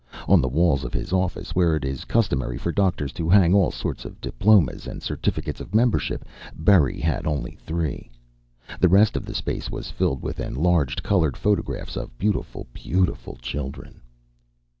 On 0.27 0.41
the 0.41 0.47
walls 0.49 0.83
of 0.83 0.95
his 0.95 1.13
office, 1.13 1.53
where 1.53 1.75
it 1.75 1.85
is 1.85 2.05
customary 2.05 2.57
for 2.57 2.71
doctors 2.71 3.13
to 3.13 3.29
hang 3.29 3.53
all 3.53 3.69
sorts 3.69 4.03
of 4.03 4.19
diplomas 4.19 4.87
and 4.87 5.03
certificates 5.03 5.61
of 5.61 5.75
membership, 5.75 6.25
Berry 6.55 6.99
had 6.99 7.27
only 7.27 7.51
three. 7.67 8.09
The 8.79 8.89
rest 8.89 9.15
of 9.15 9.25
the 9.27 9.35
space 9.35 9.69
was 9.69 9.91
filled 9.91 10.23
with 10.23 10.39
enlarged 10.39 11.03
colored 11.03 11.37
photographs 11.37 11.95
of 11.95 12.17
beautiful, 12.17 12.65
beautiful 12.73 13.35
children. 13.43 14.01